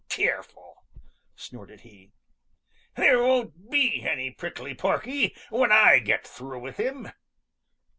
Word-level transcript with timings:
Careful!" 0.09 0.83
snorted 1.35 1.81
he. 1.81 2.09
"There 2.95 3.21
won't 3.21 3.69
be 3.69 4.01
any 4.01 4.31
Prickly 4.31 4.73
Porky 4.73 5.35
when 5.51 5.71
I 5.71 5.99
get 5.99 6.25
through 6.25 6.59
with 6.61 6.77
him!" 6.77 7.11